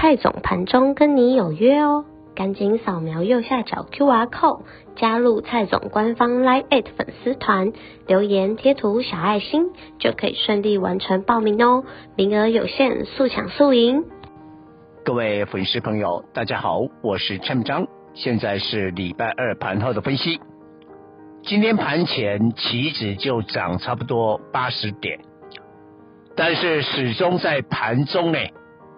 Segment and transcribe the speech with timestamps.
[0.00, 4.62] 蔡总盘中跟你有约哦，赶紧扫描右下角 QR code
[4.96, 7.74] 加入蔡总官方 Line@ 粉丝团，
[8.06, 9.66] 留言贴图小爱心
[9.98, 11.84] 就可以顺利完成报名哦，
[12.16, 14.06] 名额有限，速抢速赢。
[15.04, 20.40] 各位粉丝朋友，大家好，我是蔡章，现在是礼拜二盘后的分析。
[21.42, 25.20] 今天盘前期指就涨差不多八十点，
[26.34, 28.38] 但是始终在盘中呢。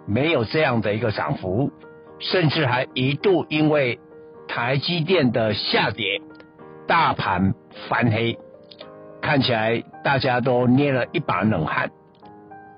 [0.05, 1.71] 没有这样的一个涨幅，
[2.19, 3.99] 甚至还一度因为
[4.47, 6.21] 台积电的下跌，
[6.87, 7.53] 大盘
[7.87, 8.37] 翻黑，
[9.21, 11.91] 看起来大家都捏了一把冷汗。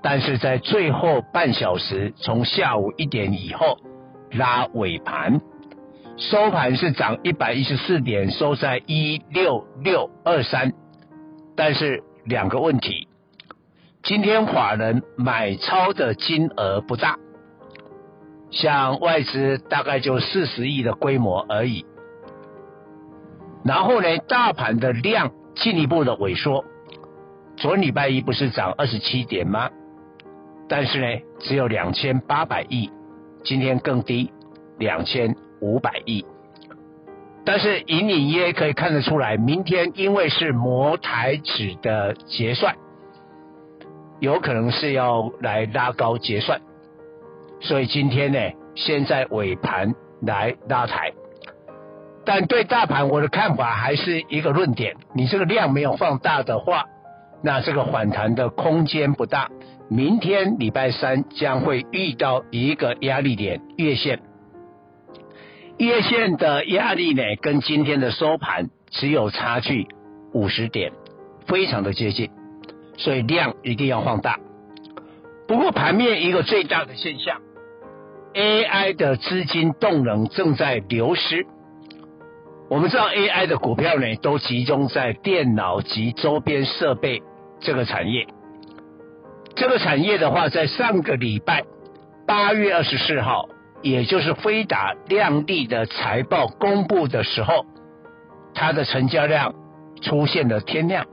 [0.03, 3.80] 但是在最后半小时，从下午一点以后
[4.31, 5.41] 拉尾盘，
[6.17, 10.73] 收盘是涨一百一十四点，收在一六六二三。
[11.55, 13.05] 但是两个问题。
[14.06, 17.17] 今天法人买超的金额不大，
[18.52, 21.88] 像外资大概就四十亿的规模而已。
[23.64, 26.66] 然后呢，大盘的量进一步的萎缩。
[27.58, 29.72] 昨礼拜一不是涨二十七点吗？
[30.69, 31.08] 但是呢，
[31.40, 32.92] 只有两千八百亿，
[33.44, 34.31] 今天更低，
[34.78, 36.23] 两千五百亿。
[37.44, 42.75] 但是隐隐约可以看得出来，明天因为是摩台指的结算。
[44.19, 46.61] 有可能是要来拉高结算，
[47.59, 48.39] 所以今天呢，
[48.75, 51.11] 先在尾盘来拉抬。
[52.25, 56.85] 但对大盘我的看法还是一个论点：你这个量没有放大的话，
[57.44, 59.50] 那这个反弹的空间不大。
[59.88, 64.19] 明天礼拜三将会遇到一个压力点月线，
[65.78, 69.88] 月线的压力呢，跟今天的收盘只有差距
[70.34, 70.91] 五十点，
[71.45, 72.31] 非常的接近。
[72.97, 74.39] 所以量一定要放大。
[75.47, 77.41] 不过盘面一个最大的现象
[78.33, 81.45] ，AI 的资金动能正在流失。
[82.67, 87.22] 我们知道 AI 的股票呢，都集中在电脑及周边设备
[87.59, 88.25] 这个产业。
[89.55, 91.63] 这个产业的话，在上个礼拜
[92.25, 93.47] 八月二十四号，
[93.84, 97.67] 也就是飞达亮丽的财报公布的时候，
[98.55, 99.53] 它的成交量
[100.01, 101.05] 出现了天量。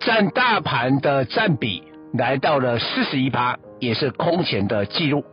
[0.00, 1.82] 占大盘的占比
[2.12, 5.24] 来到了四十一趴，也是空前的记录。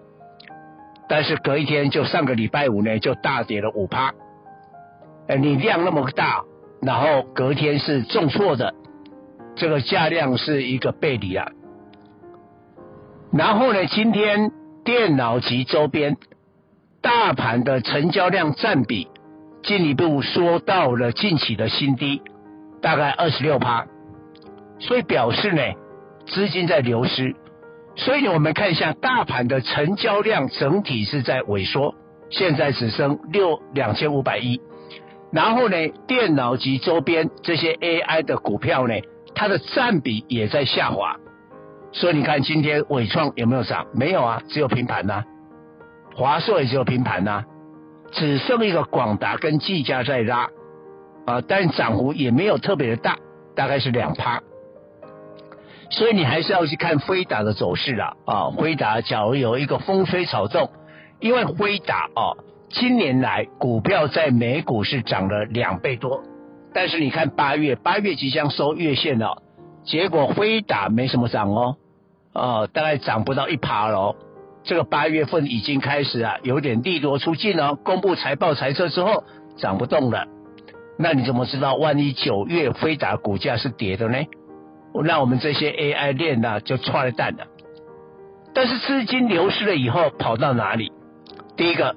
[1.07, 4.13] 但是隔一天，就上个礼拜五呢，就大跌了五趴。
[5.27, 6.43] 哎，你量那么大，
[6.81, 8.73] 然后隔天是重挫的，
[9.55, 11.47] 这个价量是一个背离啊。
[13.31, 14.51] 然后呢，今天
[14.83, 16.17] 电脑及周边
[17.01, 19.07] 大盘的成交量占比
[19.61, 22.21] 进一步缩到了近期的新低，
[22.81, 23.85] 大概二十六趴。
[24.79, 25.61] 所以表示呢，
[26.27, 27.35] 资金在流失。
[27.97, 31.95] 所以，我们看一下大盘的成交量整体是在萎缩，
[32.29, 34.59] 现在只剩六两千五百亿。
[35.31, 35.75] 然后呢，
[36.05, 38.95] 电脑及周边这些 AI 的股票呢，
[39.33, 41.15] 它的占比也在下滑。
[41.93, 43.87] 所以你看今天伟创有没有涨？
[43.93, 45.25] 没有啊，只有平盘呐、啊。
[46.15, 47.45] 华硕也只有平盘呐、
[48.11, 50.49] 只剩一个广达跟技嘉在拉
[51.25, 53.17] 啊，但涨幅也没有特别的大，
[53.55, 54.41] 大概是两趴。
[55.89, 58.49] 所以你还是要去看辉达的走势啦啊！
[58.49, 60.69] 辉达假如有一个风吹草动，
[61.19, 62.33] 因为辉达啊，
[62.69, 66.23] 今年来股票在美股是涨了两倍多，
[66.73, 69.43] 但是你看八月，八月即将收月线了，
[69.85, 71.77] 结果辉达没什么涨哦，
[72.33, 74.15] 啊，大概涨不到一趴喽。
[74.63, 79.23] 这个八月份已经开始啊，有点利多出尽了，公布财报财测之后
[79.57, 80.25] 涨不动了，
[80.97, 84.17] 那你怎么知道万一九月辉达股价是跌的呢？
[85.03, 87.45] 那我们这些 AI 链呢，就踹了蛋了。
[88.53, 90.93] 但是资金流失了以后，跑到哪里？
[91.57, 91.95] 第一个，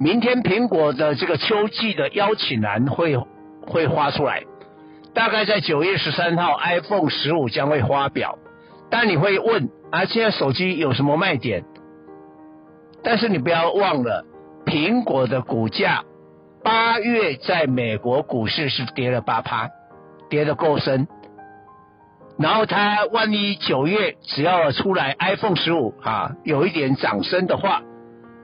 [0.00, 3.16] 明天苹果的这个秋季的邀请函会
[3.62, 4.42] 会发出来，
[5.14, 8.38] 大概在九月十三号，iPhone 十五将会发表。
[8.90, 11.64] 但你会问啊，现在手机有什么卖点？
[13.04, 14.24] 但是你不要忘了，
[14.66, 16.04] 苹果的股价
[16.64, 19.68] 八月在美国股市是跌了八趴，
[20.28, 21.06] 跌得够深。
[22.38, 27.82] 然后它万一九月只要出来 iPhone 十五啊，有一点涨升的话，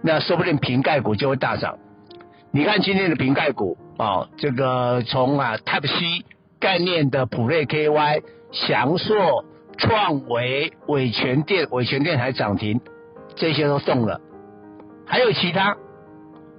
[0.03, 1.79] 那说不定瓶盖股就会大涨。
[2.51, 6.25] 你看今天的瓶盖股啊、这个从啊 Type C
[6.59, 9.45] 概念的普瑞 KY、祥硕、
[9.79, 12.81] 创维、伟诠电、伟诠电还涨停，
[13.37, 14.21] 这些都动了。
[15.07, 15.77] 还有其他，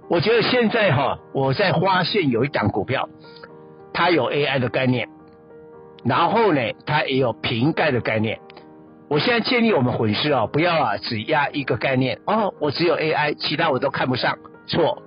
[0.09, 3.09] 我觉得现在哈，我在发现有一档股票，
[3.93, 5.09] 它有 AI 的概念，
[6.05, 8.39] 然后呢，它也有瓶盖的概念。
[9.09, 14.37] 我现在建议我们粉丝啊，不要啊只压一个概念哦，我只有 AI，其他我都看不上，
[14.67, 15.01] 错。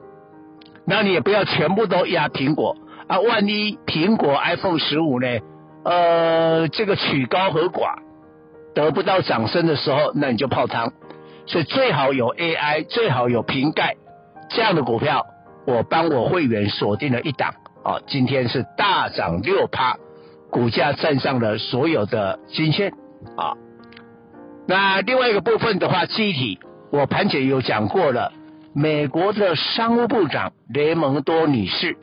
[0.85, 5.27] 那你也不要全部都压苹果啊，万一苹果 iPhone 十五呢，
[5.85, 7.99] 呃，这个曲高和寡，
[8.75, 10.93] 得不到掌声的时候，那你就泡汤。
[11.47, 13.97] 所以最好有 AI，最好有瓶盖
[14.51, 15.27] 这样的股票，
[15.67, 19.97] 我帮我会员锁定了一档啊，今天是大涨六趴，
[20.51, 22.93] 股价站上了所有的均线
[23.37, 23.55] 啊。
[24.67, 26.59] 那另外一个部分的话，记忆体
[26.91, 28.33] 我盘前有讲过了，
[28.75, 31.97] 美国的商务部长雷蒙多女士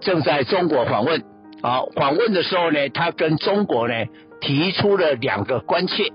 [0.00, 1.22] 正在中国访问
[1.62, 3.94] 啊，访问的时候呢，她跟中国呢
[4.40, 6.12] 提出了两个关切，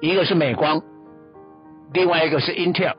[0.00, 0.82] 一个是美光。
[1.92, 2.92] 另外一个是 Intel，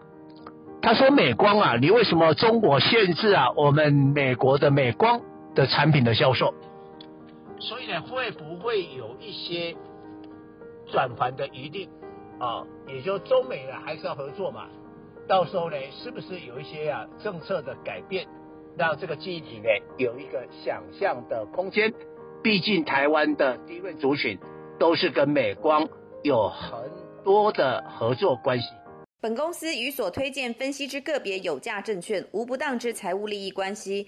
[0.81, 5.21] 他说美光啊，你为什么中国限制啊我们美国的美光
[5.53, 6.55] 的产品的销售？
[7.59, 9.75] 所以呢，会不会有一些
[10.91, 11.89] 转盘的余地
[12.39, 12.65] 啊？
[12.87, 14.67] 也就中美呢还是要合作嘛。
[15.27, 18.25] 到时候呢，是不是有一些啊政策的改变，
[18.77, 21.93] 让这个记忆体呢有一个想象的空间？
[22.41, 24.39] 毕竟台湾的低位族群
[24.79, 25.87] 都是跟美光
[26.23, 26.89] 有很
[27.23, 28.67] 多的合作关系。
[29.21, 34.07] 本公司与所推荐分析之个别有价证券无不当之财务利益关系。